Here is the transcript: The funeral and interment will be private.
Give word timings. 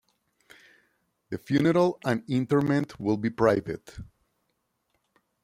The 1.29 1.37
funeral 1.37 1.99
and 2.03 2.23
interment 2.27 2.99
will 2.99 3.17
be 3.17 3.29
private. 3.29 3.99